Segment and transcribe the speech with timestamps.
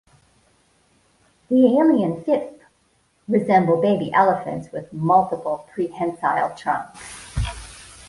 [1.49, 2.59] The alien Fithp
[3.27, 6.99] resemble baby elephants with multiple prehensile trunks.